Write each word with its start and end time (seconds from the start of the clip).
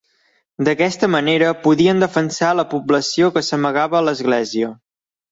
D'aquesta 0.67 1.09
manera 1.15 1.49
podien 1.65 1.99
defensar 2.03 2.47
a 2.53 2.57
la 2.59 2.65
població 2.71 3.29
que 3.35 3.43
s'amagava 3.49 3.99
a 3.99 4.01
l'església. 4.07 4.71